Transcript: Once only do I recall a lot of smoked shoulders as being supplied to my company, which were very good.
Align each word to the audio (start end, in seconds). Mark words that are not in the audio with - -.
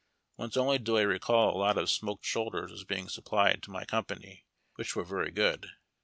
Once 0.35 0.57
only 0.57 0.79
do 0.79 0.97
I 0.97 1.03
recall 1.03 1.55
a 1.55 1.59
lot 1.61 1.77
of 1.77 1.87
smoked 1.87 2.25
shoulders 2.25 2.71
as 2.71 2.83
being 2.83 3.07
supplied 3.07 3.61
to 3.61 3.69
my 3.69 3.85
company, 3.85 4.45
which 4.73 4.95
were 4.95 5.03
very 5.03 5.29
good. 5.29 5.69